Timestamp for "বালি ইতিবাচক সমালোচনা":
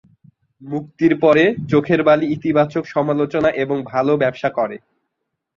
2.03-3.49